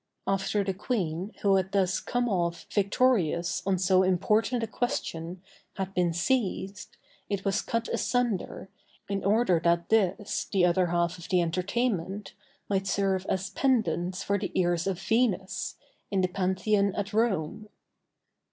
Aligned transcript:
After 0.25 0.63
the 0.63 0.73
queen, 0.73 1.31
who 1.43 1.57
had 1.57 1.73
thus 1.73 1.99
come 1.99 2.27
off 2.27 2.65
victorious 2.73 3.61
on 3.67 3.77
so 3.77 4.01
important 4.01 4.63
a 4.63 4.67
question, 4.67 5.43
had 5.75 5.93
been 5.93 6.11
seized, 6.11 6.97
it 7.29 7.45
was 7.45 7.61
cut 7.61 7.87
asunder, 7.87 8.67
in 9.07 9.23
order 9.23 9.61
that 9.63 9.89
this, 9.89 10.45
the 10.45 10.65
other 10.65 10.87
half 10.87 11.19
of 11.19 11.29
the 11.29 11.39
entertainment, 11.39 12.33
might 12.67 12.87
serve 12.87 13.27
as 13.27 13.51
pendants 13.51 14.23
for 14.23 14.39
the 14.39 14.51
ears 14.59 14.87
of 14.87 14.99
Venus, 14.99 15.75
in 16.09 16.21
the 16.21 16.27
Pantheon 16.27 16.95
at 16.95 17.13
Rome. 17.13 17.69